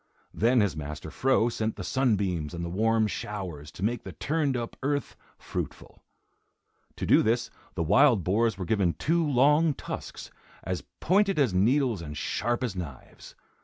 Then 0.33 0.61
his 0.61 0.75
master 0.75 1.11
Fro 1.11 1.47
sent 1.47 1.75
the 1.75 1.83
sunbeams 1.83 2.55
and 2.55 2.65
the 2.65 2.71
warm 2.71 3.05
showers 3.05 3.69
to 3.73 3.83
make 3.83 4.01
the 4.03 4.13
turned 4.13 4.57
up 4.57 4.75
earth 4.81 5.15
fruitful. 5.37 6.01
To 6.95 7.05
do 7.05 7.21
this, 7.21 7.51
the 7.75 7.83
wild 7.83 8.23
boars 8.23 8.57
were 8.57 8.65
given 8.65 8.93
two 8.93 9.23
long 9.23 9.75
tusks, 9.75 10.31
as 10.63 10.81
pointed 11.01 11.37
as 11.37 11.53
needles 11.53 12.01
and 12.01 12.17
sharp 12.17 12.63
as 12.63 12.75
knives. 12.75 13.35